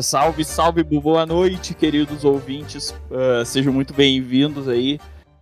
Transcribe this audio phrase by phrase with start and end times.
[0.00, 2.94] Salve, salve, boa noite, queridos ouvintes.
[3.10, 4.98] Uh, sejam muito bem-vindos aí,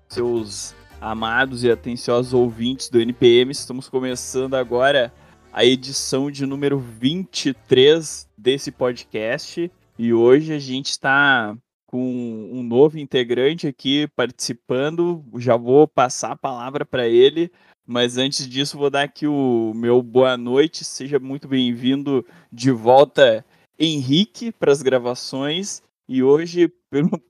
[0.08, 3.52] seus amados e atenciosos ouvintes do NPM.
[3.52, 5.12] Estamos começando agora
[5.52, 9.70] a edição de número 23 desse podcast.
[9.96, 15.24] E hoje a gente está com um novo integrante aqui participando.
[15.36, 17.52] Já vou passar a palavra para ele.
[17.86, 20.84] Mas antes disso, vou dar aqui o meu boa noite.
[20.84, 23.44] Seja muito bem-vindo de volta,
[23.80, 25.82] Henrique, para as gravações.
[26.06, 26.70] E hoje,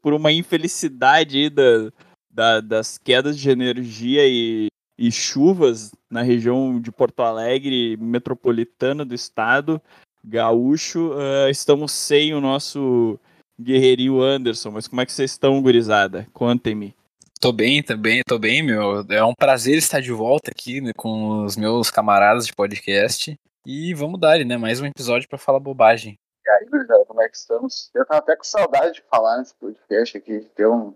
[0.02, 1.92] por, uma infelicidade da,
[2.30, 4.66] da, das quedas de energia e,
[4.98, 9.80] e chuvas na região de Porto Alegre, metropolitana do estado,
[10.24, 13.18] gaúcho, uh, estamos sem o nosso
[13.60, 14.70] guerreirinho Anderson.
[14.70, 16.26] Mas como é que vocês estão, gurizada?
[16.32, 16.94] Contem-me.
[17.40, 19.00] Tô bem, tô bem, tô bem, meu.
[19.08, 23.34] É um prazer estar de volta aqui né, com os meus camaradas de podcast.
[23.64, 24.56] E vamos dar, né?
[24.56, 26.18] Mais um episódio para falar bobagem.
[26.50, 27.92] E aí, gurizada, como é que estamos?
[27.94, 30.92] Eu tava até com saudade de falar nesse podcast aqui, ter um,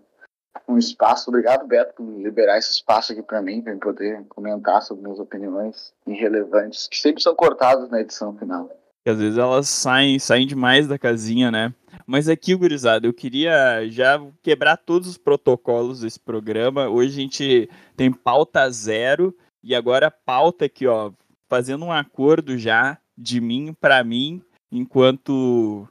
[0.67, 1.29] um espaço.
[1.29, 5.93] Obrigado, Beto, por liberar esse espaço aqui para mim, para poder comentar sobre minhas opiniões
[6.05, 8.69] irrelevantes, que sempre são cortadas na edição final.
[9.05, 11.73] Que às vezes elas saem, saem demais da casinha, né?
[12.05, 16.89] Mas aqui, gurizada, eu queria já quebrar todos os protocolos desse programa.
[16.89, 19.33] Hoje a gente tem pauta zero
[19.63, 21.13] e agora pauta aqui, ó,
[21.47, 25.87] fazendo um acordo já de mim para mim, enquanto,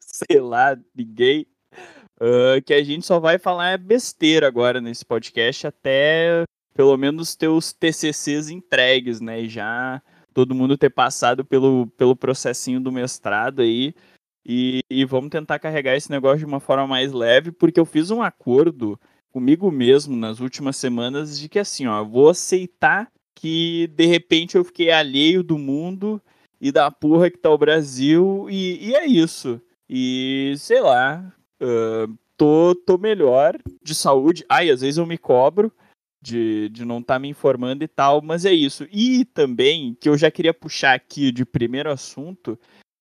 [0.00, 1.46] sei lá, ninguém,
[2.20, 7.48] uh, que a gente só vai falar besteira agora nesse podcast até pelo menos ter
[7.48, 9.42] os TCCs entregues, né?
[9.42, 10.02] E já
[10.32, 13.94] todo mundo ter passado pelo, pelo processinho do mestrado aí
[14.44, 18.10] e, e vamos tentar carregar esse negócio de uma forma mais leve, porque eu fiz
[18.10, 19.00] um acordo
[19.32, 24.64] comigo mesmo nas últimas semanas de que assim, ó, vou aceitar que de repente eu
[24.64, 26.20] fiquei alheio do mundo
[26.60, 29.60] e da porra que tá o Brasil e, e é isso.
[29.88, 34.44] E sei lá, uh, tô, tô melhor de saúde.
[34.48, 35.72] Ai, às vezes eu me cobro
[36.22, 38.86] de, de não estar tá me informando e tal, mas é isso.
[38.90, 42.58] E também, que eu já queria puxar aqui de primeiro assunto,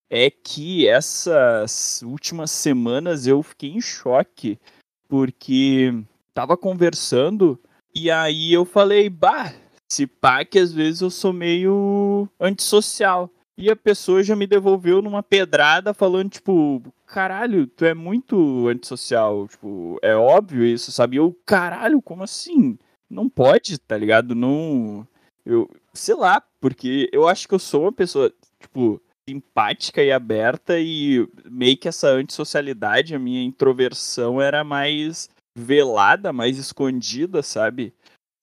[0.09, 4.59] é que essas últimas semanas eu fiquei em choque,
[5.07, 5.93] porque
[6.33, 7.59] tava conversando
[7.95, 9.53] e aí eu falei, bah,
[9.89, 13.29] se pá que às vezes eu sou meio antissocial.
[13.57, 19.47] E a pessoa já me devolveu numa pedrada falando, tipo, caralho, tu é muito antissocial.
[19.47, 21.17] Tipo, é óbvio isso, sabe?
[21.17, 22.77] Eu, caralho, como assim?
[23.09, 24.33] Não pode, tá ligado?
[24.33, 25.07] Não.
[25.45, 25.69] Eu.
[25.93, 28.99] Sei lá, porque eu acho que eu sou uma pessoa, tipo,
[29.29, 36.57] simpática e aberta e meio que essa antissocialidade, a minha introversão era mais velada, mais
[36.57, 37.93] escondida, sabe?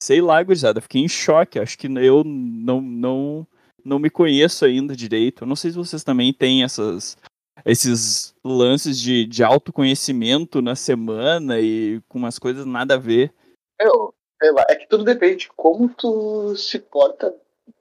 [0.03, 1.59] Sei lá, gurizada, fiquei em choque.
[1.59, 3.47] Acho que eu não, não,
[3.85, 5.47] não me conheço ainda direito.
[5.47, 7.17] Não sei se vocês também têm essas,
[7.65, 13.33] esses lances de, de autoconhecimento na semana e com umas coisas nada a ver.
[13.79, 17.35] Eu, sei lá, é que tudo depende de como tu se porta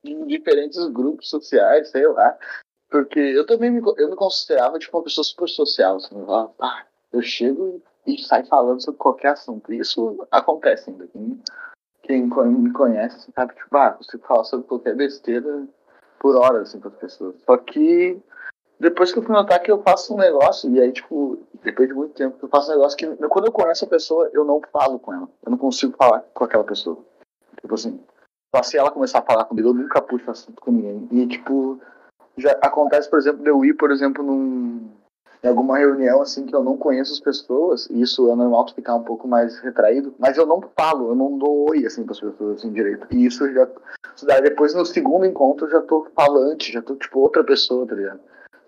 [0.04, 2.38] em diferentes grupos sociais, sei lá.
[2.90, 5.98] Porque eu também me, eu me considerava tipo, uma pessoa super social.
[5.98, 9.72] Assim, eu, ah, eu chego e saio falando sobre qualquer assunto.
[9.72, 11.08] Isso acontece ainda.
[11.08, 11.42] Quem,
[12.04, 15.68] quem me conhece sabe que tipo, ah, você fala sobre qualquer besteira
[16.20, 17.36] por horas assim, as pessoas.
[17.46, 18.22] Só que
[18.80, 21.94] depois que eu fui notar que eu faço um negócio, e aí, tipo, depois de
[21.94, 24.98] muito tempo, eu faço um negócio que quando eu conheço a pessoa, eu não falo
[25.00, 25.28] com ela.
[25.44, 26.98] Eu não consigo falar com aquela pessoa.
[27.60, 28.00] Tipo assim,
[28.56, 31.08] só se ela começar a falar comigo, eu nunca puxo assunto com ninguém.
[31.12, 31.80] E, tipo,
[32.38, 34.90] já acontece, por exemplo, de eu ir, por exemplo, num,
[35.44, 38.76] em alguma reunião assim que eu não conheço as pessoas, e isso é normal tu
[38.76, 42.14] ficar um pouco mais retraído, mas eu não falo, eu não dou oi assim para
[42.14, 43.08] as pessoas assim direito.
[43.12, 43.68] E isso já
[44.16, 47.88] isso daí depois no segundo encontro eu já tô falante, já tô tipo outra pessoa,
[47.88, 48.20] tá ligado?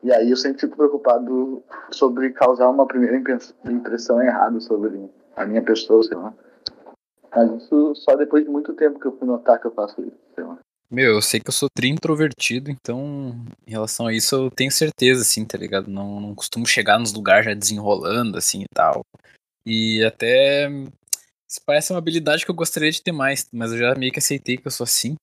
[0.04, 3.22] E aí eu sempre fico preocupado sobre causar uma primeira
[3.66, 6.34] impressão errada sobre a minha pessoa, sei lá.
[7.36, 10.18] Mas isso só depois de muito tempo que eu fui notar que eu faço isso,
[10.34, 10.58] sei lá.
[10.92, 14.70] Meu, eu sei que eu sou tri introvertido, então em relação a isso eu tenho
[14.70, 15.90] certeza, assim, tá ligado?
[15.90, 19.02] Não, não costumo chegar nos lugares já desenrolando, assim e tal.
[19.66, 20.70] E até.
[21.50, 24.20] Isso parece uma habilidade que eu gostaria de ter mais, mas eu já meio que
[24.20, 25.16] aceitei que eu sou assim.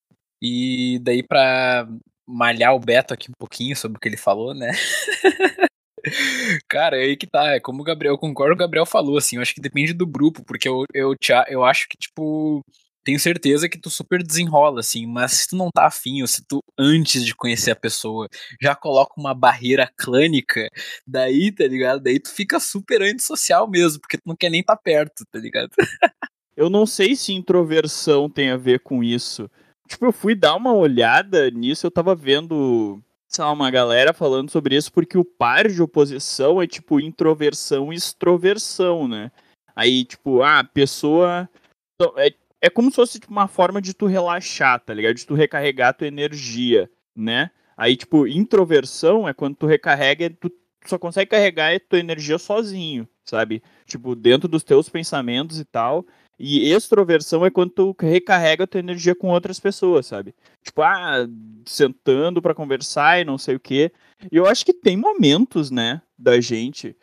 [0.43, 1.87] E daí pra
[2.27, 4.73] malhar o Beto aqui um pouquinho sobre o que ele falou, né?
[6.69, 9.37] Cara, é aí que tá, é como o Gabriel, eu concordo o Gabriel falou, assim,
[9.37, 11.15] eu acho que depende do grupo, porque eu, eu,
[11.49, 12.63] eu acho que, tipo,
[13.09, 16.45] tenho certeza que tu super desenrola, assim, mas se tu não tá afim, ou se
[16.47, 18.29] tu, antes de conhecer a pessoa,
[18.61, 20.69] já coloca uma barreira clânica,
[21.07, 22.03] daí, tá ligado?
[22.03, 25.71] Daí tu fica super antissocial mesmo, porque tu não quer nem tá perto, tá ligado?
[26.55, 29.51] eu não sei se introversão tem a ver com isso.
[29.89, 34.51] Tipo, eu fui dar uma olhada nisso, eu tava vendo sei lá, uma galera falando
[34.51, 39.33] sobre isso porque o par de oposição é tipo introversão e extroversão, né?
[39.75, 41.49] Aí, tipo, ah, a pessoa.
[42.19, 45.15] É, é como se fosse tipo, uma forma de tu relaxar, tá ligado?
[45.15, 47.51] De tu recarregar tua energia, né?
[47.77, 50.51] Aí, tipo, introversão é quando tu recarrega, tu
[50.85, 53.63] só consegue carregar a tua energia sozinho, sabe?
[53.87, 56.05] Tipo, dentro dos teus pensamentos e tal.
[56.39, 60.35] E extroversão é quando tu recarrega a tua energia com outras pessoas, sabe?
[60.65, 61.29] Tipo, ah,
[61.67, 63.93] sentando para conversar e não sei o quê.
[64.31, 66.97] E eu acho que tem momentos, né, da gente.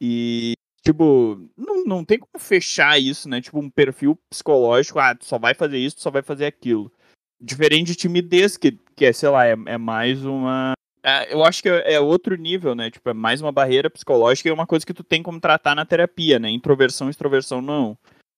[0.00, 3.40] E, tipo, não, não tem como fechar isso, né?
[3.40, 6.92] Tipo, um perfil psicológico, ah, tu só vai fazer isso, tu só vai fazer aquilo.
[7.40, 10.74] Diferente de timidez, que, que é, sei lá, é, é mais uma.
[11.02, 12.90] É, eu acho que é, é outro nível, né?
[12.90, 15.74] Tipo, é mais uma barreira psicológica e é uma coisa que tu tem como tratar
[15.74, 16.50] na terapia, né?
[16.50, 17.96] Introversão, extroversão, não.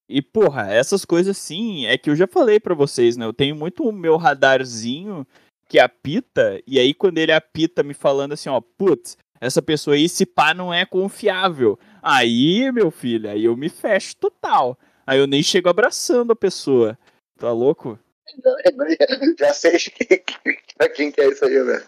[0.09, 3.25] E, porra, essas coisas sim, é que eu já falei para vocês, né?
[3.25, 5.27] Eu tenho muito o meu radarzinho
[5.69, 10.09] que apita, e aí quando ele apita me falando assim, ó, putz, essa pessoa aí,
[10.09, 11.79] se pá, não é confiável.
[12.03, 14.79] Aí, meu filho, aí eu me fecho total.
[15.07, 16.99] Aí eu nem chego abraçando a pessoa.
[17.39, 17.99] Tá louco?
[19.39, 19.77] Já sei
[20.77, 21.85] pra quem que é isso aí, velho.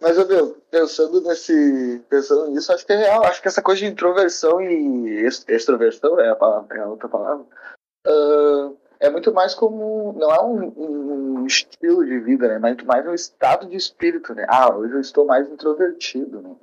[0.00, 2.02] Mas, meu, pensando nesse.
[2.08, 3.24] Pensando nisso, acho que é real.
[3.24, 7.44] Acho que essa coisa de introversão e extroversão é a, palavra, é a outra palavra.
[8.06, 10.14] Uh, é muito mais como.
[10.18, 12.58] Não é um, um, estilo de vida, né?
[12.58, 14.46] Mas muito mais um estado de espírito, né?
[14.48, 16.54] Ah, hoje eu estou mais introvertido, né?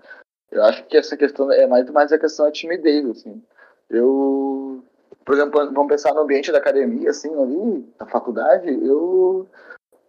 [0.51, 3.41] Eu acho que essa questão é mais, mais a questão da timidez, assim.
[3.89, 4.83] Eu
[5.25, 9.47] por exemplo, vamos pensar no ambiente da academia, assim, ali, na faculdade, eu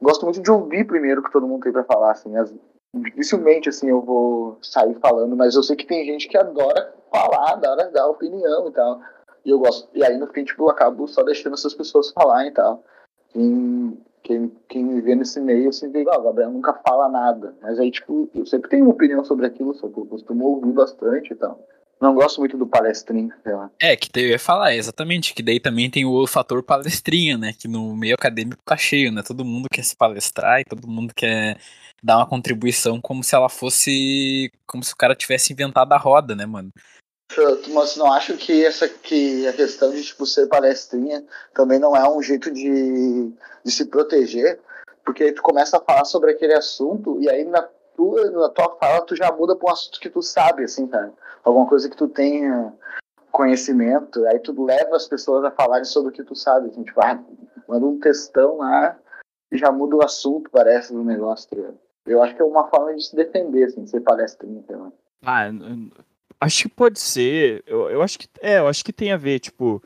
[0.01, 2.53] gosto muito de ouvir primeiro o que todo mundo tem para falar, assim, as,
[2.93, 7.53] dificilmente, assim, eu vou sair falando, mas eu sei que tem gente que adora falar,
[7.53, 9.01] adora dar opinião e tal,
[9.45, 12.47] e eu gosto, e aí no fim, tipo, eu acabo só deixando essas pessoas falar
[12.47, 12.85] e tal,
[13.33, 17.55] quem, quem, quem me vê nesse meio, assim, vê, ah, o Gabriel nunca fala nada,
[17.61, 20.73] mas aí, tipo, eu sempre tenho uma opinião sobre aquilo, só que eu costumo ouvir
[20.73, 21.61] bastante e tal.
[22.01, 23.71] Não gosto muito do palestrinho, sei lá.
[23.81, 27.55] É, que eu ia falar, exatamente, que daí também tem o fator palestrinha, né?
[27.59, 29.23] Que no meio acadêmico tá cheio, né?
[29.27, 31.57] Todo mundo quer se palestrar e todo mundo quer
[32.03, 34.51] dar uma contribuição como se ela fosse.
[34.67, 36.71] como se o cara tivesse inventado a roda, né, mano?
[37.73, 42.09] Mas não acho que essa que a questão de tipo, ser palestrinha também não é
[42.09, 43.33] um jeito de,
[43.65, 44.61] de se proteger,
[45.05, 47.63] porque aí tu começa a falar sobre aquele assunto e aí na
[47.97, 51.13] tua, na tua fala tu já muda pra um assunto que tu sabe, assim, cara.
[51.43, 52.73] Alguma coisa que tu tenha
[53.31, 57.01] conhecimento, aí tu leva as pessoas a falarem sobre o que tu sabe, assim, tipo,
[57.01, 57.21] ah,
[57.69, 58.97] manda um textão lá
[59.51, 61.75] e já muda o assunto, parece, do negócio, tá
[62.07, 64.93] Eu acho que é uma forma de se defender, assim, de ser palestrinha, tá
[65.25, 65.51] Ah,
[66.41, 69.41] acho que pode ser, eu, eu acho que, é, eu acho que tem a ver,
[69.41, 69.83] tipo,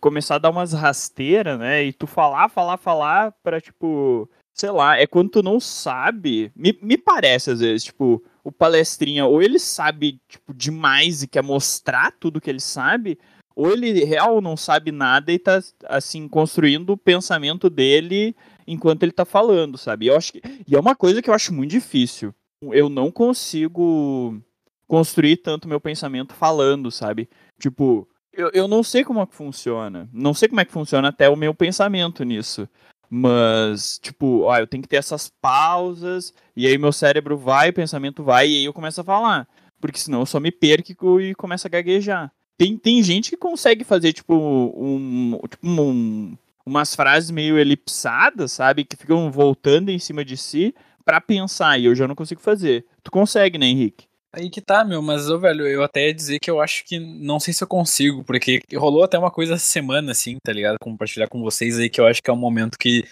[0.00, 4.96] começar a dar umas rasteiras, né, e tu falar, falar, falar pra, tipo, sei lá,
[4.98, 6.52] é quando tu não sabe.
[6.54, 11.42] Me, me parece, às vezes, tipo, o palestrinha, ou ele sabe, tipo, demais e quer
[11.42, 13.18] mostrar tudo que ele sabe,
[13.56, 18.34] ou ele real não sabe nada e tá, assim, construindo o pensamento dele
[18.66, 20.06] enquanto ele tá falando, sabe?
[20.06, 22.34] Eu acho que, e é uma coisa que eu acho muito difícil.
[22.72, 24.40] Eu não consigo
[24.86, 27.28] construir tanto meu pensamento falando, sabe?
[27.58, 30.08] Tipo, eu, eu não sei como é que funciona.
[30.12, 32.68] Não sei como é que funciona até o meu pensamento nisso.
[33.08, 37.72] Mas, tipo, ó, eu tenho que ter essas pausas, e aí meu cérebro vai, o
[37.74, 39.46] pensamento vai, e aí eu começo a falar.
[39.80, 42.32] Porque senão eu só me perco e começo a gaguejar.
[42.56, 48.84] Tem, tem gente que consegue fazer, tipo, um, tipo um, umas frases meio elipsadas, sabe?
[48.84, 52.86] Que ficam voltando em cima de si para pensar, e eu já não consigo fazer.
[53.02, 54.06] Tu consegue, né, Henrique?
[54.36, 56.98] Aí que tá, meu, mas, ô, velho, eu até ia dizer que eu acho que
[56.98, 60.76] não sei se eu consigo, porque rolou até uma coisa essa semana, assim, tá ligado?
[60.80, 63.04] Compartilhar com vocês aí, que eu acho que é um momento que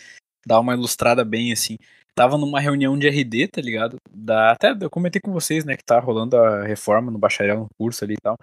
[0.44, 1.76] dá uma ilustrada bem, assim.
[2.14, 3.96] Tava numa reunião de RD, tá ligado?
[4.10, 7.68] Da, até eu comentei com vocês, né, que tá rolando a reforma no bacharel, no
[7.78, 8.36] curso ali e tal.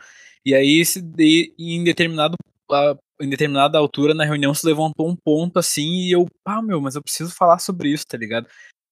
[0.45, 1.03] E aí, se
[1.59, 2.35] em determinado
[2.71, 6.79] a, em determinada altura na reunião se levantou um ponto assim e eu, pá, meu,
[6.79, 8.47] mas eu preciso falar sobre isso, tá ligado?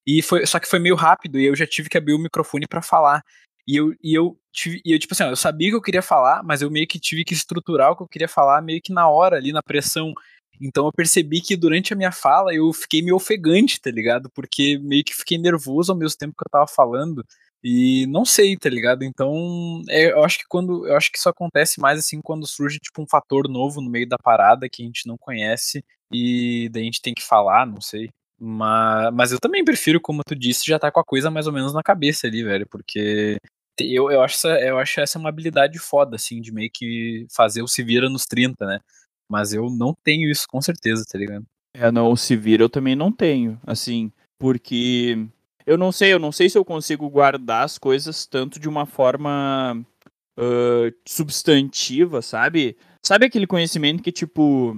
[0.06, 2.66] E foi, só que foi meio rápido e eu já tive que abrir o microfone
[2.68, 3.22] para falar.
[3.68, 6.42] E eu, e eu tive, e eu, tipo assim, eu sabia que eu queria falar,
[6.44, 9.10] mas eu meio que tive que estruturar o que eu queria falar meio que na
[9.10, 10.14] hora, ali na pressão.
[10.62, 14.30] Então eu percebi que durante a minha fala eu fiquei meio ofegante, tá ligado?
[14.32, 17.24] Porque meio que fiquei nervoso ao mesmo tempo que eu tava falando.
[17.64, 19.04] E não sei, tá ligado?
[19.04, 20.88] Então, é, eu acho que quando.
[20.88, 24.08] Eu acho que isso acontece mais assim quando surge, tipo, um fator novo no meio
[24.08, 27.82] da parada que a gente não conhece e daí a gente tem que falar, não
[27.82, 28.10] sei.
[28.40, 31.54] Mas, mas eu também prefiro, como tu disse, já tá com a coisa mais ou
[31.54, 32.68] menos na cabeça ali, velho.
[32.70, 33.38] Porque
[33.80, 37.62] eu, eu, acho essa, eu acho essa uma habilidade foda, assim, de meio que fazer
[37.62, 38.80] o se vira nos 30, né?
[39.30, 41.46] Mas eu não tenho isso com certeza, tá ligado?
[41.74, 45.28] É, não, o se vira eu também não tenho, assim, porque
[45.66, 48.86] eu não sei, eu não sei se eu consigo guardar as coisas tanto de uma
[48.86, 49.86] forma
[50.40, 52.78] uh, substantiva, sabe?
[53.04, 54.78] Sabe aquele conhecimento que, tipo,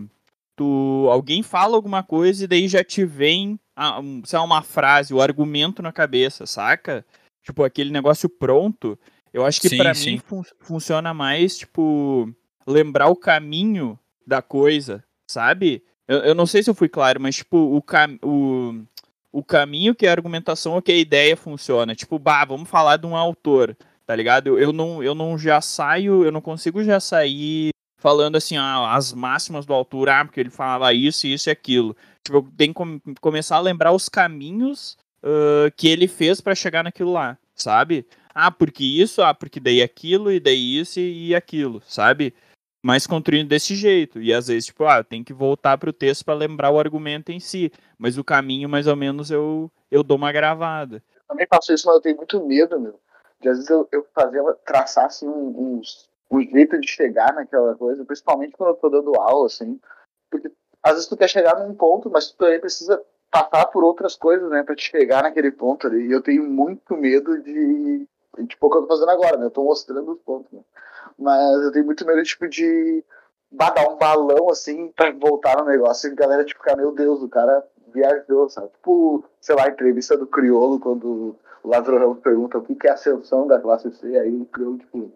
[0.56, 4.62] tu, alguém fala alguma coisa e daí já te vem, a, um, sei lá, uma
[4.62, 7.06] frase, o argumento na cabeça, saca?
[7.50, 8.98] Tipo, aquele negócio pronto.
[9.34, 12.32] Eu acho que para mim fun funciona mais, tipo,
[12.66, 15.84] lembrar o caminho da coisa, sabe?
[16.08, 18.84] Eu, eu não sei se eu fui claro, mas, tipo, o, cam o,
[19.32, 21.96] o caminho que a argumentação ou que a ideia funciona.
[21.96, 23.76] Tipo, bah, vamos falar de um autor,
[24.06, 24.46] tá ligado?
[24.46, 28.94] Eu, eu, não, eu não já saio, eu não consigo já sair falando assim, ah,
[28.94, 31.98] as máximas do autor, ah, porque ele falava isso, isso e aquilo.
[32.24, 36.84] Tipo, eu tenho que começar a lembrar os caminhos uh, que ele fez para chegar
[36.84, 38.06] naquilo lá, sabe?
[38.34, 42.34] Ah, porque isso, ah, porque daí aquilo, e daí isso e aquilo, sabe?
[42.82, 44.22] Mas construindo desse jeito.
[44.22, 47.40] E às vezes, tipo, ah, tem que voltar pro texto para lembrar o argumento em
[47.40, 47.72] si.
[47.98, 51.04] Mas o caminho, mais ou menos, eu, eu dou uma gravada.
[51.16, 53.00] Eu também faço isso, mas eu tenho muito medo, meu.
[53.42, 55.82] De às vezes eu, eu fazer, traçar assim, um
[56.54, 59.80] jeito de chegar naquela coisa, principalmente quando eu tô dando aula, assim.
[60.30, 60.52] Porque
[60.84, 64.50] às vezes tu quer chegar num ponto, mas tu também precisa passar por outras coisas,
[64.50, 66.08] né, pra te chegar naquele ponto ali.
[66.08, 68.08] E eu tenho muito medo de.
[68.48, 69.46] Tipo, o que eu tô fazendo agora, né?
[69.46, 70.62] Eu tô mostrando os pontos, né?
[71.18, 73.04] Mas eu tenho muito medo, tipo, de
[73.52, 77.22] dar um balão, assim, pra voltar no negócio e a galera, tipo, ficar, meu Deus,
[77.22, 78.70] o cara viajou, sabe?
[78.70, 82.92] Tipo, sei lá, a entrevista do Criolo, quando o Lázaro Ramos pergunta o que é
[82.92, 85.12] a ascensão da classe C, aí o Criolo, tipo,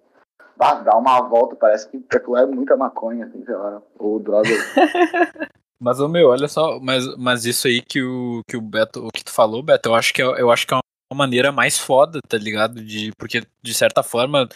[0.57, 4.49] dá uma volta, parece que aquilo é muita maconha, assim, sei lá, ou droga.
[5.79, 9.11] mas, ô meu, olha só, mas, mas isso aí que o, que o Beto, o
[9.11, 10.77] que tu falou, Beto, eu acho que é, eu acho que é
[11.11, 12.83] uma maneira mais foda, tá ligado?
[12.83, 14.47] De, porque, de certa forma,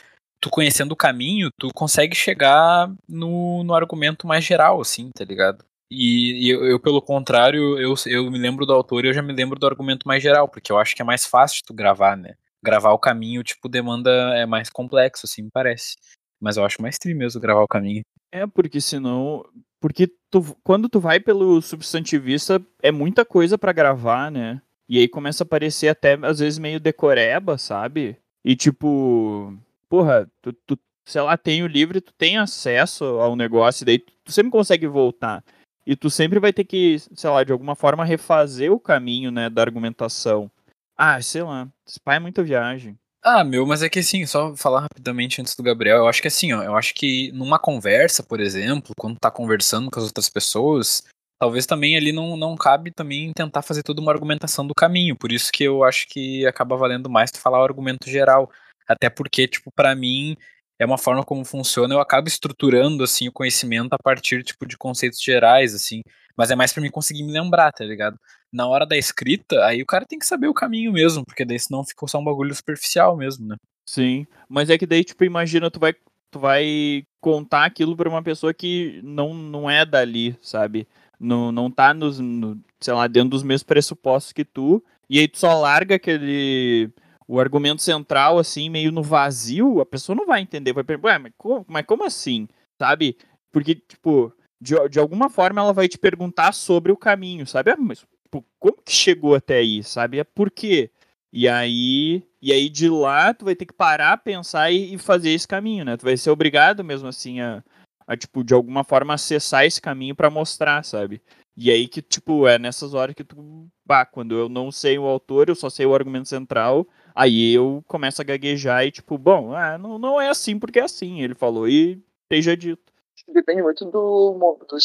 [0.42, 5.66] tu conhecendo o caminho, tu consegue chegar no, no argumento mais geral, assim, tá ligado?
[5.92, 9.22] E, e eu, eu, pelo contrário, eu, eu me lembro do autor e eu já
[9.22, 12.18] me lembro do argumento mais geral, porque eu acho que é mais fácil tu gravar,
[12.18, 12.36] né?
[12.64, 15.96] Gravar o caminho, tipo, demanda é mais complexo, assim, me parece.
[16.42, 18.04] Mas eu acho mais tri mesmo gravar o caminho.
[18.39, 19.46] É, porque senão.
[19.79, 24.62] Porque tu, quando tu vai pelo substantivista, é muita coisa para gravar, né?
[24.89, 28.17] E aí começa a parecer até, às vezes, meio decoreba, sabe?
[28.44, 29.53] E tipo
[29.89, 34.00] porra, tu, tu, sei lá, tem o livro, tu tem acesso ao negócio, e daí
[34.00, 35.44] tu sempre consegue voltar.
[35.86, 39.50] E tu sempre vai ter que, sei lá, de alguma forma refazer o caminho, né,
[39.50, 40.51] da argumentação.
[40.98, 42.98] Ah, sei lá, esse pai é muita viagem.
[43.24, 46.28] Ah, meu, mas é que assim, só falar rapidamente antes do Gabriel, eu acho que
[46.28, 50.30] assim, ó, eu acho que numa conversa, por exemplo, quando tá conversando com as outras
[50.30, 51.04] pessoas,
[51.40, 55.32] talvez também ali não, não cabe também tentar fazer toda uma argumentação do caminho, por
[55.32, 58.50] isso que eu acho que acaba valendo mais tu falar o argumento geral.
[58.88, 60.38] Até porque, tipo, para mim
[60.80, 64.78] é uma forma como funciona, eu acabo estruturando assim o conhecimento a partir tipo de
[64.78, 66.02] conceitos gerais assim,
[66.38, 68.18] mas é mais para mim conseguir me lembrar, tá ligado?
[68.51, 71.60] Na hora da escrita, aí o cara tem que saber o caminho mesmo, porque daí
[71.60, 73.56] senão ficou só um bagulho superficial mesmo, né?
[73.86, 75.94] Sim, mas é que daí tipo imagina tu vai
[76.32, 80.88] tu vai contar aquilo para uma pessoa que não não é dali, sabe?
[81.20, 85.27] Não, não tá nos, no, sei lá, dentro dos mesmos pressupostos que tu, e aí
[85.27, 86.92] tu só larga aquele
[87.27, 91.34] o argumento central, assim, meio no vazio, a pessoa não vai entender, vai perguntar, mas
[91.38, 92.48] como, mas como assim?
[92.80, 93.18] Sabe?
[93.51, 97.72] Porque, tipo, de, de alguma forma ela vai te perguntar sobre o caminho, sabe?
[97.72, 100.20] Ah, mas tipo, como que chegou até aí, sabe?
[100.20, 100.92] É por quê?
[101.32, 105.32] E aí, e aí de lá tu vai ter que parar, pensar e, e, fazer
[105.32, 105.98] esse caminho, né?
[105.98, 107.64] Tu vai ser obrigado mesmo assim a,
[108.08, 111.22] a tipo, de alguma forma acessar esse caminho para mostrar, sabe?
[111.56, 115.06] E aí que, tipo, é nessas horas que tu, bah, quando eu não sei o
[115.06, 119.52] autor, eu só sei o argumento central, Aí eu começo a gaguejar e, tipo, bom,
[119.52, 121.24] ah, não, não é assim porque é assim.
[121.24, 122.94] Ele falou e esteja dito.
[123.30, 124.78] Depende muito do, do, do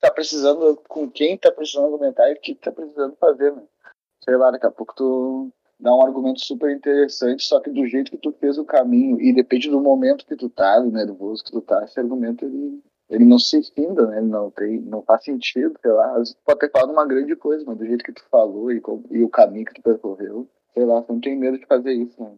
[0.00, 3.62] tá precisando, com quem tá precisando argumentar e o que tá precisando fazer, né?
[4.24, 8.10] Sei lá, daqui a pouco tu dá um argumento super interessante, só que do jeito
[8.10, 11.52] que tu fez o caminho, e depende do momento que tu tá, do nervoso que
[11.52, 14.18] tu tá, esse argumento ele, ele não se finda, né?
[14.18, 16.18] Ele não, tem, não faz sentido, sei lá.
[16.18, 18.82] Vezes tu pode ter falado uma grande coisa, mas do jeito que tu falou e,
[19.10, 22.32] e o caminho que tu percorreu, sei lá, não tem medo de fazer isso, né?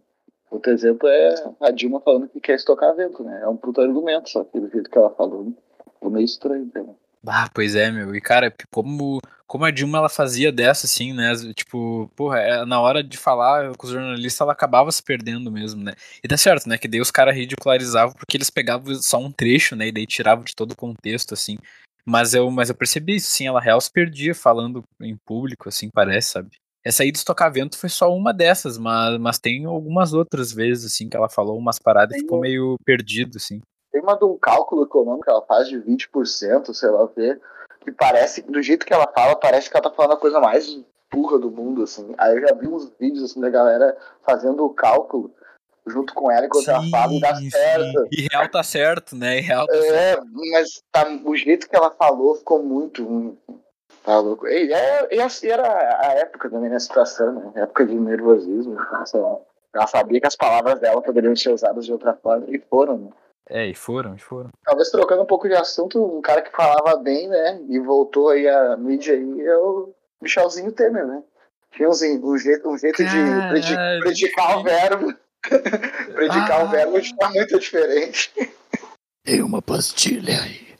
[0.50, 3.40] Outro exemplo é a Dilma falando que quer estocar vento, né?
[3.42, 5.52] É um puto argumento, só que do jeito que ela falou,
[5.94, 6.94] ficou meio estranho, né?
[7.26, 8.14] Ah, pois é, meu.
[8.14, 11.32] E, cara, como, como a Dilma ela fazia dessa, assim, né?
[11.54, 15.82] Tipo, porra, é, na hora de falar com os jornalistas, ela acabava se perdendo mesmo,
[15.84, 15.92] né?
[16.22, 16.76] E tá certo, né?
[16.76, 19.86] Que daí os caras ridicularizavam porque eles pegavam só um trecho, né?
[19.88, 21.56] E daí tiravam de todo o contexto, assim.
[22.04, 23.46] Mas eu, mas eu percebi isso, sim.
[23.46, 26.50] Ela real se perdia falando em público, assim, parece, sabe?
[26.84, 30.86] Essa aí de estocar vento foi só uma dessas, mas, mas tem algumas outras vezes,
[30.92, 33.60] assim, que ela falou umas paradas e ficou meio perdido, assim.
[33.92, 37.38] Tem uma de um cálculo econômico que ela faz de 20%, sei lá o quê,
[37.82, 40.80] que parece, do jeito que ela fala, parece que ela tá falando a coisa mais
[41.12, 42.14] burra do mundo, assim.
[42.16, 45.30] Aí eu já vi uns vídeos assim, da galera fazendo o cálculo
[45.86, 47.50] junto com ela enquanto ela fala e dá sim.
[47.50, 48.08] certo.
[48.10, 49.38] E real tá certo, né?
[49.38, 50.16] E real tá É,
[50.50, 53.36] mas tá, o jeito que ela falou ficou muito ruim.
[54.04, 54.48] Tá louco.
[54.48, 56.76] E, é, e era a época também, né?
[56.76, 57.62] A situação, né?
[57.62, 58.76] Época de nervosismo.
[59.04, 59.36] Sei lá.
[59.74, 63.10] Ela sabia que as palavras dela poderiam ser usadas de outra forma e foram, né?
[63.48, 64.50] É, e foram, e foram.
[64.64, 67.60] Talvez trocando um pouco de assunto, um cara que falava bem, né?
[67.68, 71.22] E voltou aí a mídia aí é o Michelzinho Temer, né?
[71.72, 73.10] Tinha um, um jeito, um jeito de
[73.50, 74.00] predi- Caralho.
[74.02, 75.14] predicar o verbo.
[76.14, 76.64] predicar Ah.
[76.64, 78.32] o verbo de forma muito diferente.
[79.24, 80.72] Tem uma pastilha aí.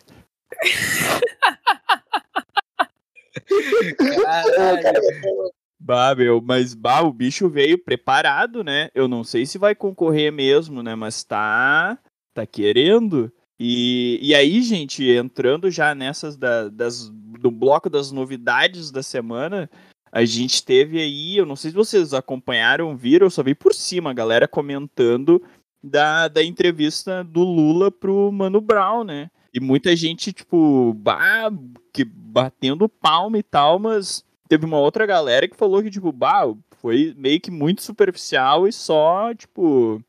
[3.97, 5.51] Caralho.
[5.81, 8.89] Bah, meu, mas bah, o bicho veio preparado, né?
[8.95, 10.95] Eu não sei se vai concorrer mesmo, né?
[10.95, 11.99] Mas tá,
[12.35, 13.33] tá querendo.
[13.59, 19.71] E, e aí, gente, entrando já nessas da, das, do bloco das novidades da semana,
[20.11, 23.73] a gente teve aí, eu não sei se vocês acompanharam, viram, eu só vi por
[23.73, 25.43] cima a galera comentando
[25.83, 29.31] da, da entrevista do Lula pro Mano Brown, né?
[29.55, 31.51] E muita gente, tipo, bah,
[31.93, 36.53] que batendo palma e tal, mas teve uma outra galera que falou que, tipo, bah,
[36.81, 40.03] foi meio que muito superficial e só, tipo,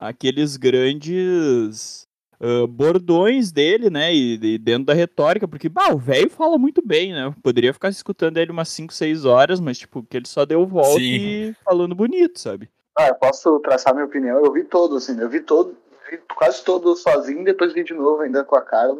[0.00, 2.08] aqueles grandes
[2.40, 4.14] ah, bordões dele, né?
[4.14, 7.34] E, e dentro da retórica, porque, bah, o velho fala muito bem, né?
[7.42, 10.98] Poderia ficar escutando ele umas 5, 6 horas, mas, tipo, que ele só deu volta
[10.98, 11.50] Sim.
[11.50, 12.70] e falando bonito, sabe?
[12.98, 14.42] Ah, eu posso traçar minha opinião.
[14.42, 15.76] Eu vi todo, assim, eu vi todo,
[16.10, 18.98] vi quase todo sozinho, depois vi de novo ainda com a Carla.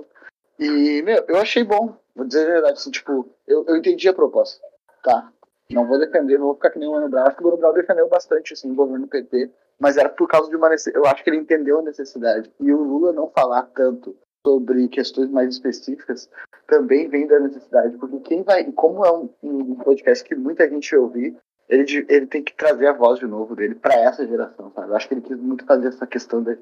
[0.58, 4.12] E, meu, eu achei bom, vou dizer a verdade, assim, tipo, eu, eu entendi a
[4.12, 4.60] proposta,
[5.02, 5.32] tá?
[5.70, 7.26] Não vou defender, não vou ficar que nem o Mano Brown.
[7.26, 9.50] Acho que o Mano Brown defendeu bastante, assim, o governo PT,
[9.80, 11.04] mas era por causa de uma necessidade.
[11.04, 12.52] Eu acho que ele entendeu a necessidade.
[12.60, 14.14] E o Lula não falar tanto
[14.46, 16.28] sobre questões mais específicas
[16.66, 20.94] também vem da necessidade, porque quem vai, como é um, um podcast que muita gente
[20.94, 21.36] ouvir,
[21.68, 24.88] ele, ele tem que trazer a voz de novo dele para essa geração, sabe?
[24.88, 26.58] Eu acho que ele quis muito fazer essa questão de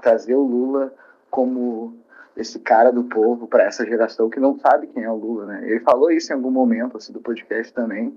[0.00, 0.92] trazer o Lula
[1.30, 1.96] como
[2.36, 5.68] esse cara do povo para essa geração que não sabe quem é o Lula, né?
[5.68, 8.16] Ele falou isso em algum momento assim do podcast também,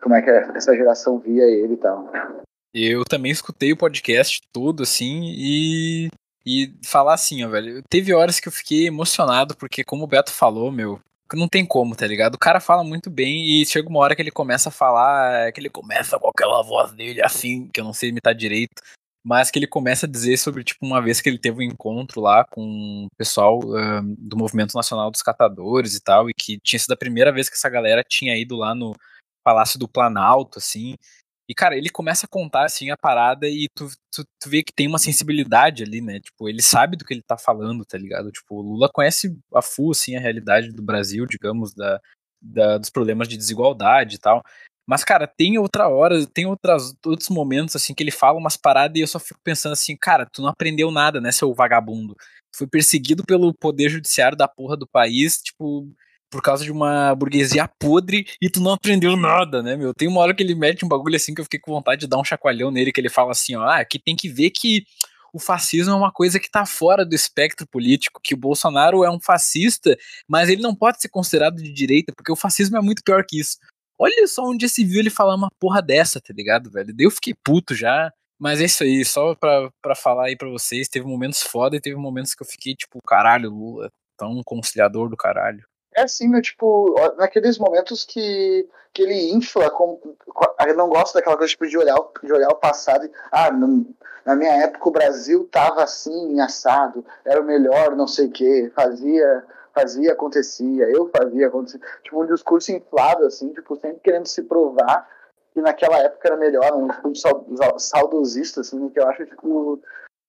[0.00, 2.10] como é que essa geração via ele e tal.
[2.74, 6.08] Eu também escutei o podcast todo, assim, e.
[6.44, 7.82] E falar assim, ó, velho.
[7.88, 10.98] Teve horas que eu fiquei emocionado, porque, como o Beto falou, meu,
[11.34, 12.34] não tem como, tá ligado?
[12.34, 15.60] O cara fala muito bem e chega uma hora que ele começa a falar, que
[15.60, 18.82] ele começa com aquela voz dele assim, que eu não sei imitar direito,
[19.24, 22.20] mas que ele começa a dizer sobre, tipo, uma vez que ele teve um encontro
[22.20, 26.78] lá com o pessoal ahn, do Movimento Nacional dos Catadores e tal, e que tinha
[26.78, 28.94] sido a primeira vez que essa galera tinha ido lá no
[29.44, 30.96] Palácio do Planalto, assim.
[31.52, 34.72] E, cara, ele começa a contar, assim, a parada e tu, tu, tu vê que
[34.72, 36.18] tem uma sensibilidade ali, né?
[36.18, 38.32] Tipo, ele sabe do que ele tá falando, tá ligado?
[38.32, 42.00] Tipo, o Lula conhece a full, assim, a realidade do Brasil, digamos, da,
[42.40, 44.42] da, dos problemas de desigualdade e tal.
[44.88, 48.96] Mas, cara, tem outra hora, tem outras, outros momentos, assim, que ele fala umas paradas
[48.96, 52.14] e eu só fico pensando assim, cara, tu não aprendeu nada, né, seu vagabundo?
[52.50, 55.86] Tu foi perseguido pelo poder judiciário da porra do país, tipo,
[56.32, 59.92] por causa de uma burguesia podre e tu não aprendeu nada, né, meu?
[59.92, 62.06] Tem uma hora que ele mete um bagulho assim que eu fiquei com vontade de
[62.06, 64.84] dar um chacoalhão nele, que ele fala assim, ó, ah, aqui tem que ver que
[65.30, 69.10] o fascismo é uma coisa que tá fora do espectro político, que o Bolsonaro é
[69.10, 69.94] um fascista,
[70.26, 73.38] mas ele não pode ser considerado de direita, porque o fascismo é muito pior que
[73.38, 73.58] isso.
[73.98, 76.94] Olha só onde se viu ele falar uma porra dessa, tá ligado, velho?
[76.94, 78.10] Daí eu fiquei puto já.
[78.38, 81.80] Mas é isso aí, só pra, pra falar aí pra vocês, teve momentos foda e
[81.80, 85.62] teve momentos que eu fiquei tipo, caralho, Lula, tão conciliador do caralho.
[85.94, 91.18] É assim, meu, tipo, naqueles momentos que, que ele infla, com, com- ele não gosta
[91.18, 93.50] daquela coisa tipo, de, olhar, de olhar o passado e, ah,
[94.24, 98.72] na minha época o Brasil tava assim, assado, era o melhor, não sei o quê,
[98.74, 101.80] fazia, fazia, acontecia, eu fazia, acontecia.
[102.02, 105.08] Tipo, um discurso inflado, assim, tipo, sempre querendo se provar
[105.52, 107.22] que naquela época era melhor, um discurso
[107.56, 109.78] sau- saudosista, assim, que eu acho, tipo,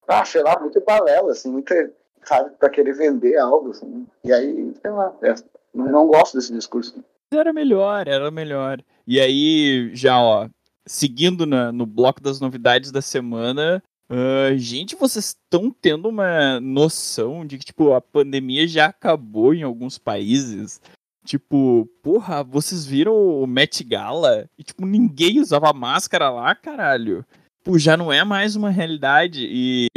[0.07, 1.89] ah, sei lá, muito balela, assim, muita,
[2.25, 4.05] sabe, pra querer vender algo, assim.
[4.23, 5.35] E aí, sei lá, é,
[5.73, 7.03] não, não gosto desse discurso.
[7.33, 8.81] Era melhor, era melhor.
[9.07, 10.47] E aí, já, ó,
[10.85, 17.45] seguindo na- no bloco das novidades da semana, ah, gente, vocês estão tendo uma noção
[17.45, 20.79] de que, tipo, a pandemia já acabou em alguns países?
[21.25, 24.47] Tipo, porra, vocês viram o Met Gala?
[24.57, 27.25] E, tipo, ninguém usava máscara lá, caralho.
[27.63, 29.47] Tipo, já não é mais uma realidade.
[29.49, 29.87] E,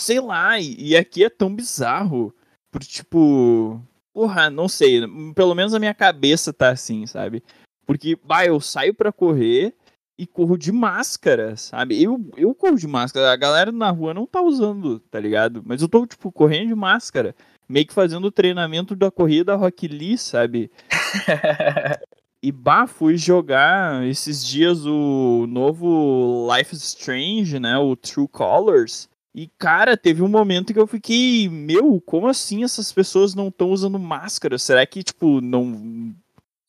[0.00, 2.34] sei lá, e, aqui é tão bizarro.
[2.70, 3.82] Por, tipo,
[4.18, 5.00] Porra, não sei.
[5.32, 7.40] Pelo menos a minha cabeça tá assim, sabe?
[7.86, 9.72] Porque, bah, eu saio pra correr
[10.18, 12.02] e corro de máscara, sabe?
[12.02, 13.30] Eu, eu corro de máscara.
[13.32, 15.62] A galera na rua não tá usando, tá ligado?
[15.64, 17.32] Mas eu tô, tipo, correndo de máscara.
[17.68, 20.68] Meio que fazendo o treinamento da corrida Rock Lee, sabe?
[22.40, 27.76] E bah, fui jogar esses dias o novo Life is Strange, né?
[27.78, 29.08] O True Colors.
[29.34, 33.70] E, cara, teve um momento que eu fiquei, meu, como assim essas pessoas não estão
[33.70, 34.58] usando máscara?
[34.58, 36.14] Será que, tipo, não.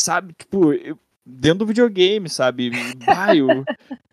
[0.01, 2.71] Sabe, tipo, eu, dentro do videogame, sabe?
[3.05, 3.47] Bah, eu,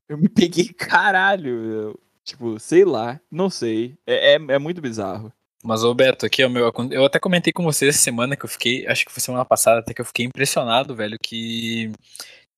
[0.08, 1.98] eu me peguei, caralho.
[2.24, 3.94] Tipo, sei lá, não sei.
[4.06, 5.32] É, é, é muito bizarro.
[5.62, 6.72] Mas, ô Beto, aqui é o meu.
[6.90, 8.86] Eu até comentei com você essa semana que eu fiquei.
[8.86, 11.90] Acho que foi semana passada até que eu fiquei impressionado, velho, que.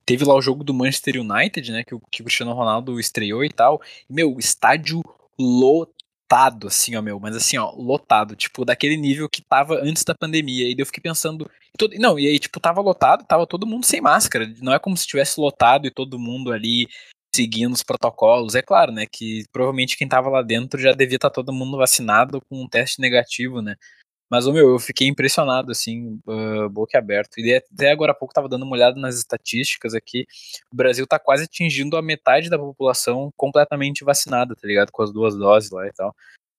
[0.04, 1.84] Teve lá o jogo do Manchester United, né?
[1.84, 3.80] Que o, que o Cristiano Ronaldo estreou e tal.
[4.08, 5.02] Meu, estádio
[5.38, 7.18] lotado, assim, ó, meu.
[7.20, 8.36] Mas assim, ó, lotado.
[8.36, 10.70] Tipo, daquele nível que tava antes da pandemia.
[10.70, 11.50] E daí eu fiquei pensando.
[11.76, 14.52] Todo, não, e aí, tipo, tava lotado, tava todo mundo sem máscara.
[14.60, 16.88] Não é como se tivesse lotado e todo mundo ali
[17.34, 18.54] seguindo os protocolos.
[18.54, 21.76] É claro, né, que provavelmente quem tava lá dentro já devia estar tá todo mundo
[21.76, 23.76] vacinado com um teste negativo, né.
[24.30, 27.38] Mas, o meu, eu fiquei impressionado, assim, uh, boca aberto.
[27.38, 30.26] E até agora há pouco tava dando uma olhada nas estatísticas aqui.
[30.72, 34.92] O Brasil tá quase atingindo a metade da população completamente vacinada, tá ligado?
[34.92, 36.14] Com as duas doses lá e tal.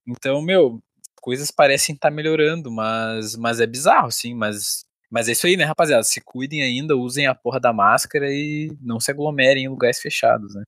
[0.08, 0.82] Então, meu,
[1.22, 5.58] coisas parecem estar tá melhorando, mas, mas é bizarro, assim, mas mas é isso aí,
[5.58, 6.04] né, rapaziada?
[6.04, 10.54] Se cuidem ainda, usem a porra da máscara e não se aglomerem em lugares fechados,
[10.54, 10.64] né?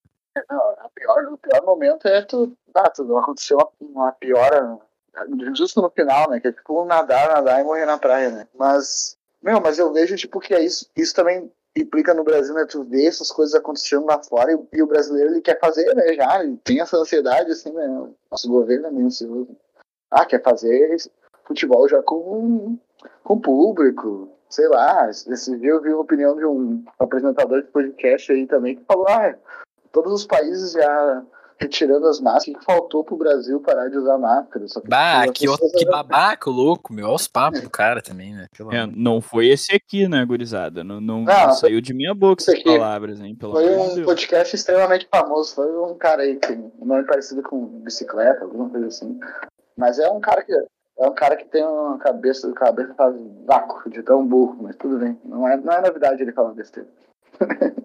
[0.49, 2.57] Não, a pior, o pior momento é tu.
[2.73, 4.79] Ah, tu aconteceu uma, uma piora
[5.53, 6.39] justo no final, né?
[6.39, 8.47] Que é tipo nadar, nadar e morrer na praia, né?
[8.57, 12.65] Mas, meu, mas eu vejo, tipo, que é isso, isso também implica no Brasil, né?
[12.65, 16.13] Tu vê essas coisas acontecendo lá fora e, e o brasileiro ele quer fazer, né?
[16.13, 18.09] Já, ele tem essa ansiedade, assim, né?
[18.29, 19.55] Nosso governo é meio ansioso.
[20.09, 20.97] Ah, quer fazer
[21.45, 22.77] futebol já com
[23.23, 25.09] com público, sei lá.
[25.09, 29.07] Esse dia eu vi a opinião de um apresentador de podcast aí também que falou:
[29.07, 29.35] ah,
[29.91, 31.23] todos os países já
[31.61, 34.67] retirando as máscaras, que faltou pro Brasil parar de usar máscara.
[34.67, 37.05] Só que, bah, que, que babaca, louco, meu.
[37.05, 38.47] Olha os papos do cara também, né?
[38.71, 40.83] É, não foi esse aqui, né, gurizada?
[40.83, 43.35] Não, não, não, não saiu de minha boca essas palavras, hein?
[43.35, 44.05] Pelo foi um Deus.
[44.05, 45.53] podcast extremamente famoso.
[45.53, 49.19] Foi um cara aí que um nome parecido com bicicleta, alguma coisa assim.
[49.77, 53.89] Mas é um cara que é um cara que tem uma cabeça, cabeça faz vácuo
[53.89, 55.19] de tão burro, mas tudo bem.
[55.23, 56.89] Não é, não é novidade ele falar besteira.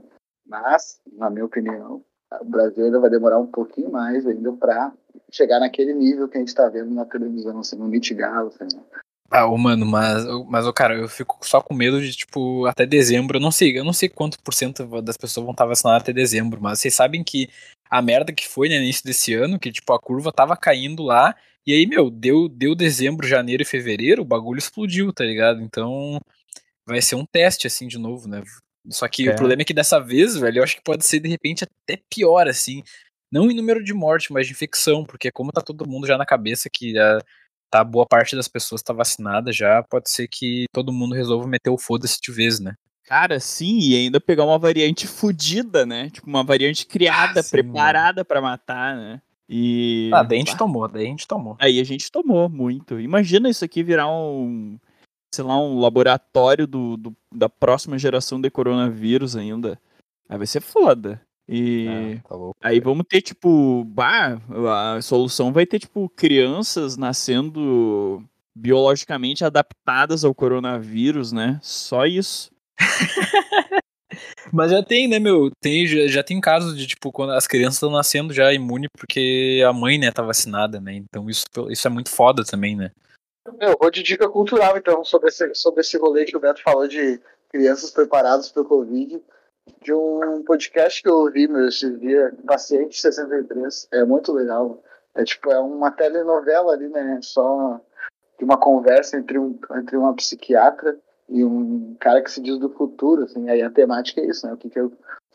[0.46, 2.02] mas, na minha opinião,
[2.40, 4.92] o Brasil ainda vai demorar um pouquinho mais ainda para
[5.30, 8.48] chegar naquele nível que a gente está vendo na televisão, assim, não mitigá-lo.
[8.48, 8.78] Assim.
[9.30, 13.38] Ah, mano, mas, mas, cara, eu fico só com medo de, tipo, até dezembro.
[13.38, 16.12] Eu não sei, eu não sei quanto por cento das pessoas vão estar vacinadas até
[16.12, 17.48] dezembro, mas vocês sabem que
[17.88, 21.34] a merda que foi no início desse ano, que, tipo, a curva tava caindo lá
[21.66, 25.60] e aí, meu, deu, deu dezembro, janeiro e fevereiro, o bagulho explodiu, tá ligado?
[25.60, 26.20] Então
[26.86, 28.40] vai ser um teste, assim, de novo, né?
[28.90, 29.32] Só que é.
[29.32, 32.00] o problema é que dessa vez, velho, eu acho que pode ser, de repente, até
[32.08, 32.82] pior, assim.
[33.30, 36.24] Não em número de morte, mas de infecção, porque como tá todo mundo já na
[36.24, 37.18] cabeça que já
[37.70, 41.70] tá boa parte das pessoas tá vacinada já, pode ser que todo mundo resolva meter
[41.70, 42.74] o foda-se de vez, né?
[43.04, 46.10] Cara, sim, e ainda pegar uma variante fodida, né?
[46.10, 49.20] Tipo, uma variante criada, ah, sim, preparada para matar, né?
[49.48, 50.10] E.
[50.12, 51.56] Ah, daí a gente tomou, daí a gente tomou.
[51.60, 52.98] Aí a gente tomou muito.
[52.98, 54.76] Imagina isso aqui virar um.
[55.36, 59.78] Sei lá, um laboratório do, do da próxima geração de coronavírus ainda.
[60.26, 61.20] Aí vai ser foda.
[61.46, 64.40] E ah, tá louco, aí vamos ter, tipo, bah,
[64.96, 71.60] a solução vai ter, tipo, crianças nascendo biologicamente adaptadas ao coronavírus, né?
[71.62, 72.50] Só isso.
[74.50, 75.50] Mas já tem, né, meu?
[75.60, 79.62] Tem, já, já tem casos de, tipo, quando as crianças estão nascendo já imune porque
[79.68, 80.94] a mãe, né, tá vacinada, né?
[80.94, 82.90] Então isso, isso é muito foda também, né?
[83.60, 86.88] Eu vou de dica cultural, então, sobre esse, sobre esse rolê que o Beto falou
[86.88, 89.22] de crianças preparadas para o Covid.
[89.82, 93.88] De um podcast que eu ouvi, meu, esse dia, Paciente 63.
[93.92, 94.82] É muito legal.
[95.14, 97.18] É tipo, é uma telenovela ali, né?
[97.22, 97.80] Só
[98.38, 102.68] de uma conversa entre, um, entre uma psiquiatra e um cara que se diz do
[102.68, 104.52] futuro, assim, aí a temática é isso, né?
[104.52, 104.92] O que, que é o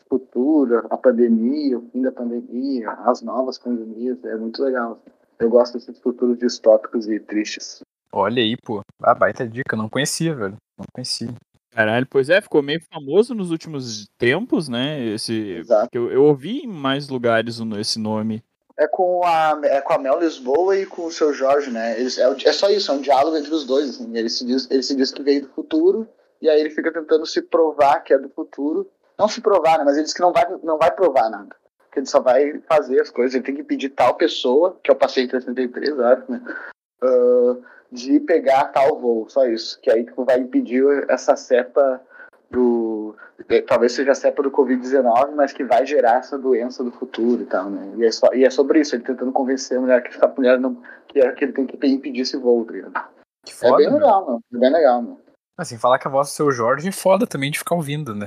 [0.08, 5.00] futuro, a pandemia, o fim da pandemia, as novas pandemias, é muito legal.
[5.38, 7.82] Eu gosto desses futuros distópicos e tristes.
[8.12, 8.82] Olha aí, pô.
[9.02, 10.56] Ah, baita dica, não conhecia, velho.
[10.78, 11.32] Não conhecia.
[11.70, 15.02] Caralho, pois é, ficou meio famoso nos últimos tempos, né?
[15.06, 15.88] Esse, Exato.
[15.92, 18.42] Eu, eu ouvi em mais lugares esse nome
[18.78, 21.98] é com a, é com a Mel Lisboa e com o seu Jorge, né?
[21.98, 23.90] Eles, é, é só isso, é um diálogo entre os dois.
[23.90, 24.16] Assim.
[24.16, 26.08] Ele, se diz, ele se diz que veio do futuro,
[26.40, 28.90] e aí ele fica tentando se provar que é do futuro.
[29.18, 29.84] Não se provar, né?
[29.84, 31.54] Mas ele diz que não vai, não vai provar nada.
[31.92, 33.34] Que ele só vai fazer as coisas.
[33.34, 36.42] Ele tem que pedir tal pessoa, que é o paciente 63, acho, né?
[37.02, 39.78] Uh, de pegar tal voo, só isso.
[39.80, 42.00] Que aí tipo, vai impedir essa cepa
[42.50, 43.14] do.
[43.66, 47.46] Talvez seja a cepa do Covid-19, mas que vai gerar essa doença do futuro e
[47.46, 47.92] tal, né?
[47.96, 50.58] E é, só, e é sobre isso, ele tentando convencer a mulher que essa mulher
[50.58, 50.80] não.
[51.08, 52.94] que, é, que ele tem que impedir esse voo, tá ligado?
[53.62, 54.40] É bem legal, mano.
[54.54, 55.20] É bem legal, mano.
[55.58, 58.26] Assim, falar que a voz do seu Jorge é foda também de ficar ouvindo, né?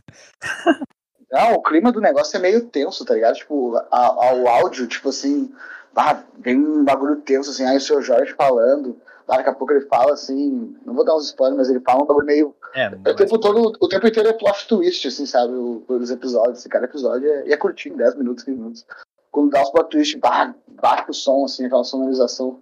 [1.31, 3.35] Não, o clima do negócio é meio tenso, tá ligado?
[3.35, 5.51] Tipo, a, a, o áudio, tipo assim,
[5.95, 9.85] ah, vem um bagulho tenso, assim, aí o seu Jorge falando, daqui a pouco ele
[9.87, 12.55] fala assim, não vou dar uns spoilers, mas ele fala um bagulho meio.
[12.73, 15.53] É, o tempo, todo, o tempo inteiro é plot twist, assim, sabe?
[15.53, 18.85] O, os episódios, assim, cada episódio é, e é curtinho, 10 minutos, 15 minutos.
[19.31, 22.59] Quando dá os plot twist, bah, bate o som, assim, aquela sonorização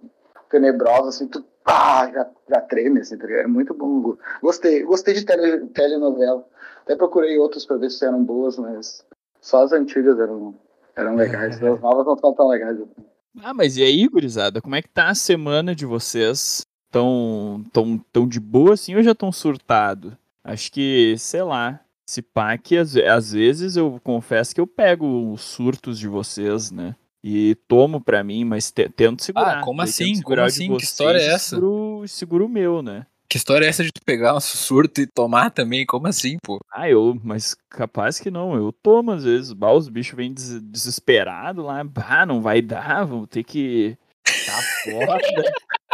[0.48, 4.16] tenebrosa, assim, tu ah, já, já treme, assim, tá É muito bom.
[4.42, 6.46] Gostei, gostei de tele, telenovela.
[6.82, 9.04] Até procurei outras pra ver se eram boas, mas
[9.40, 10.54] só as antigas eram,
[10.94, 11.62] eram legais.
[11.62, 12.78] As novas não estão tão legais.
[12.78, 13.06] Assim.
[13.42, 16.64] Ah, mas e aí, gurizada, como é que tá a semana de vocês?
[16.90, 20.16] Tão, tão, tão de boa assim ou já tão surtado?
[20.44, 25.32] Acho que, sei lá, se pá que às, às vezes eu confesso que eu pego
[25.32, 26.94] os surtos de vocês, né?
[27.26, 29.60] e tomo para mim, mas te, tento segurar.
[29.60, 30.20] Ah, como assim?
[30.20, 30.76] Como assim?
[30.76, 31.56] Que história é essa?
[31.56, 33.06] Seguro, seguro o meu, né?
[33.28, 35.84] Que história é essa de tu pegar um surto e tomar também?
[35.84, 36.60] Como assim, pô?
[36.72, 38.54] Ah, eu, mas capaz que não.
[38.54, 39.52] Eu tomo às vezes.
[39.52, 41.82] Bah, os bichos vêm des desesperados lá.
[41.82, 43.96] Bah, não vai dar, vamos ter que.
[44.24, 45.52] Tá foda.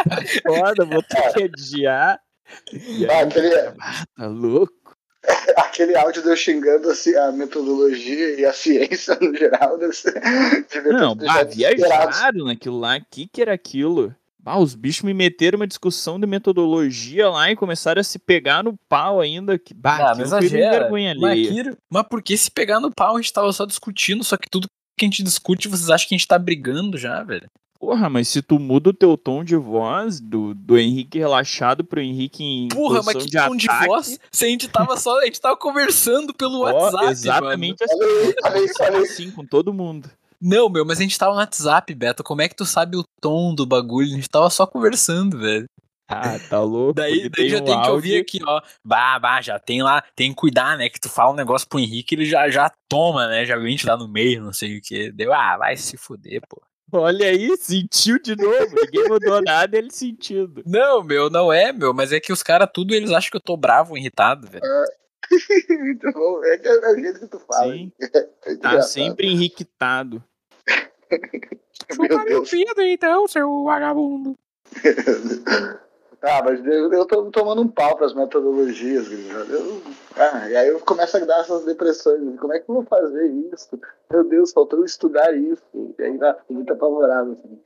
[0.09, 2.19] tá foda, vou ter que adiar.
[2.71, 3.55] E aí, ah, aquele...
[3.55, 4.81] ah, tá louco.
[5.55, 9.77] aquele áudio de eu xingando assim, a metodologia e a ciência no geral.
[9.77, 10.21] Deve ser,
[10.85, 12.97] não, bah, viajaram naquilo lá.
[12.97, 14.15] O que, que era aquilo?
[14.43, 18.63] Bah, os bichos me meteram uma discussão de metodologia lá e começaram a se pegar
[18.63, 19.59] no pau ainda.
[19.59, 20.79] Que, bah, ah, não exagera.
[20.79, 21.47] Vergonha mas,
[21.87, 23.17] mas por que se pegar no pau?
[23.17, 26.15] A gente tava só discutindo, só que tudo que a gente discute, vocês acham que
[26.15, 27.47] a gente tá brigando já, velho?
[27.79, 31.99] Porra, mas se tu muda o teu tom de voz do, do Henrique relaxado pro
[31.99, 33.57] Henrique em Porra, mas que de tom ataque.
[33.57, 34.19] de voz?
[34.31, 38.31] Se a gente tava só, a gente tava conversando pelo oh, WhatsApp, Exatamente mano.
[38.43, 40.07] assim, assim com todo mundo.
[40.41, 42.23] Não, meu, mas a gente tava no WhatsApp, Beto.
[42.23, 44.11] Como é que tu sabe o tom do bagulho?
[44.11, 45.65] A gente tava só conversando, velho.
[46.09, 46.93] Ah, tá louco.
[46.93, 48.61] Daí, daí já um tem que ouvir aqui, ó.
[48.85, 50.89] Bah, bah, já tem lá, tem que cuidar, né?
[50.89, 53.45] Que tu fala um negócio pro Henrique, ele já, já toma, né?
[53.45, 55.11] Já vem te lá no meio, não sei o que.
[55.11, 56.61] Deu, ah, vai se fuder, pô.
[56.93, 58.75] Olha aí, sentiu de novo.
[58.75, 60.61] Ninguém mudou nada, ele sentindo.
[60.65, 63.41] Não, meu, não é, meu, mas é que os caras tudo eles acham que eu
[63.41, 64.63] tô bravo, irritado, velho.
[65.93, 67.71] então, é, é o jeito que tu fala.
[67.71, 67.91] Sim.
[68.45, 70.21] É tá sempre enriquetado.
[71.93, 74.37] Chupa meu filho, então, seu vagabundo.
[76.21, 79.81] Ah, mas eu, eu tô tomando um pau pras metodologias, eu,
[80.17, 82.39] ah, e aí eu começo a dar essas depressões.
[82.39, 83.79] Como é que eu vou fazer isso?
[84.11, 85.63] Meu Deus, faltou estudar isso.
[85.97, 87.59] E aí dá, fico muito apavorado, assim.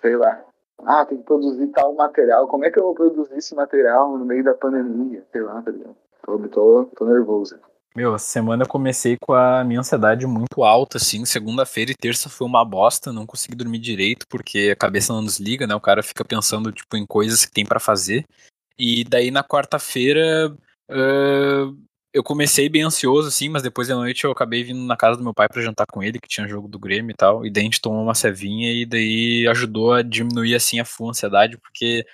[0.00, 0.44] Sei lá.
[0.84, 2.48] Ah, tem que produzir tal material.
[2.48, 5.24] Como é que eu vou produzir esse material no meio da pandemia?
[5.30, 5.96] Sei lá, tá ligado?
[6.24, 7.58] Tô, tô, tô nervoso.
[7.94, 11.26] Meu, semana eu comecei com a minha ansiedade muito alta, assim.
[11.26, 15.66] Segunda-feira e terça foi uma bosta, não consegui dormir direito, porque a cabeça não desliga,
[15.66, 15.74] né?
[15.74, 18.24] O cara fica pensando, tipo, em coisas que tem para fazer.
[18.78, 20.56] E daí na quarta-feira
[20.90, 21.78] uh,
[22.14, 25.24] eu comecei bem ansioso, assim, mas depois da noite eu acabei vindo na casa do
[25.24, 27.44] meu pai para jantar com ele, que tinha jogo do Grêmio e tal.
[27.44, 31.10] E daí a gente tomou uma cevinha e daí ajudou a diminuir, assim, a full
[31.10, 32.06] ansiedade, porque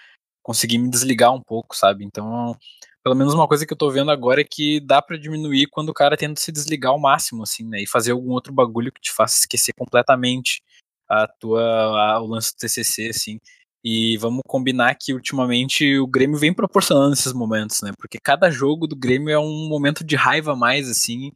[0.42, 2.04] consegui me desligar um pouco, sabe?
[2.04, 2.56] Então
[3.02, 5.90] pelo menos uma coisa que eu tô vendo agora é que dá para diminuir quando
[5.90, 7.82] o cara tenta se desligar ao máximo, assim, né?
[7.82, 10.62] E fazer algum outro bagulho que te faça esquecer completamente
[11.08, 13.38] a tua, a, o lance do TCC, assim.
[13.82, 17.92] E vamos combinar que ultimamente o Grêmio vem proporcionando esses momentos, né?
[17.96, 21.32] Porque cada jogo do Grêmio é um momento de raiva mais, assim,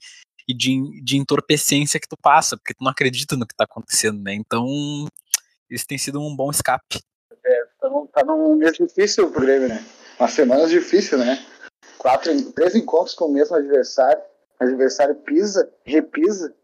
[0.49, 4.21] e de, de entorpecência que tu passa, porque tu não acredita no que tá acontecendo,
[4.21, 4.35] né?
[4.35, 4.67] Então,
[5.71, 7.01] isso tem sido um bom escape.
[7.45, 9.85] É, tá num, tá mês difícil pro Grêmio, né?
[10.19, 11.45] Uma semana difícil, né?
[11.99, 14.21] Quatro, três encontros com o mesmo adversário.
[14.61, 16.55] O adversário pisa, repisa,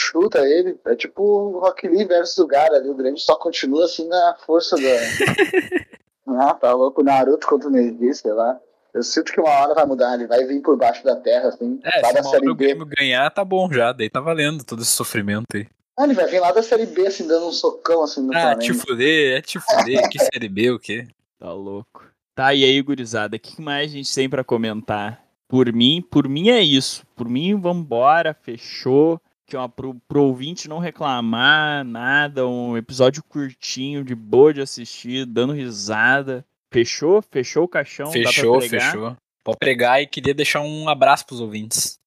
[0.00, 0.78] chuta ele.
[0.86, 2.88] É tipo o Rock Lee versus o Gara ali.
[2.88, 4.82] O Grêmio só continua assim na força da.
[6.50, 7.00] ah, tá louco.
[7.00, 8.58] O Naruto contra o Neji, sei lá.
[8.92, 11.80] Eu sinto que uma hora vai mudar, ele vai vir por baixo da terra, assim.
[11.82, 13.92] É, se uma hora o Grêmio ganhar, tá bom já.
[13.92, 15.66] Daí tá valendo todo esse sofrimento aí.
[15.96, 18.40] Ah, ele vai vir lá da Série B, assim, dando um socão, assim, no Ah,
[18.40, 18.60] Flamengo.
[18.62, 20.08] te fuder, é te fuder.
[20.08, 21.06] que Série B o quê?
[21.38, 22.04] Tá louco.
[22.34, 25.22] Tá, e aí, gurizada, o que mais a gente tem para comentar?
[25.48, 27.06] Por mim, por mim é isso.
[27.14, 29.20] Por mim, vambora, fechou.
[29.46, 35.26] Que ó, pro, pro ouvinte não reclamar nada, um episódio curtinho, de boa de assistir,
[35.26, 36.44] dando risada.
[36.72, 37.22] Fechou?
[37.22, 38.10] Fechou o caixão?
[38.10, 39.16] Fechou, fechou.
[39.44, 42.00] Pode pregar e queria deixar um abraço pros ouvintes.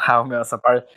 [0.00, 0.88] Ah, meu, essa parte,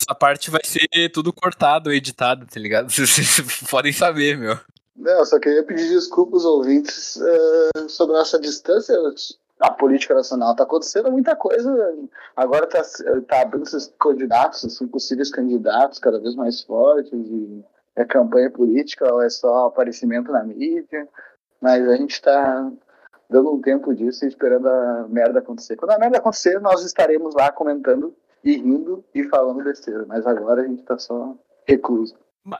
[0.00, 2.88] essa parte vai ser tudo cortado, editado, tá ligado?
[2.90, 4.58] Vocês podem saber, meu.
[5.00, 8.94] Não, só queria pedir desculpas aos ouvintes uh, sobre essa distância
[9.58, 10.52] da política nacional.
[10.52, 11.70] Está acontecendo muita coisa.
[12.36, 12.82] Agora está
[13.26, 17.12] tá abrindo esses candidatos, assim, possíveis candidatos cada vez mais fortes.
[17.12, 17.64] E
[17.96, 21.08] é campanha política ou é só aparecimento na mídia?
[21.62, 22.70] Mas a gente tá
[23.28, 25.76] dando um tempo disso e esperando a merda acontecer.
[25.76, 30.04] Quando a merda acontecer, nós estaremos lá comentando e rindo e falando besteira.
[30.06, 31.34] Mas agora a gente tá só
[31.66, 32.14] recluso.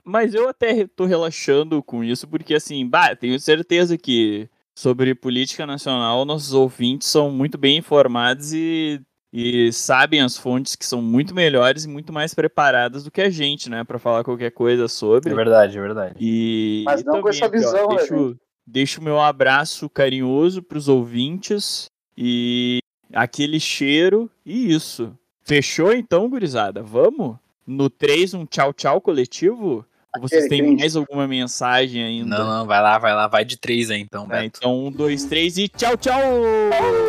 [0.05, 5.65] Mas eu até tô relaxando com isso, porque assim, bah, tenho certeza que sobre política
[5.65, 9.01] nacional nossos ouvintes são muito bem informados e,
[9.31, 13.29] e sabem as fontes que são muito melhores e muito mais preparadas do que a
[13.29, 15.31] gente, né, para falar qualquer coisa sobre.
[15.31, 16.15] É verdade, é verdade.
[16.19, 19.19] E, Mas e não com também essa aqui, ó, visão, né, deixo, deixo o meu
[19.19, 21.85] abraço carinhoso pros ouvintes
[22.17, 22.79] e
[23.13, 25.15] aquele cheiro e isso.
[25.43, 26.81] Fechou então, gurizada?
[26.81, 27.37] Vamos?
[27.71, 29.85] No 3, um tchau tchau coletivo?
[30.13, 32.37] Ou vocês Aquele têm mais alguma mensagem ainda?
[32.37, 34.57] Não, não, vai lá, vai lá, vai de três aí então, Tá, Beto.
[34.57, 36.21] então, um, dois, três e tchau, tchau!